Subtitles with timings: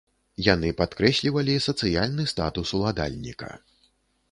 [0.45, 3.55] Яны падкрэслівалі сацыяльны статус ўладальніка.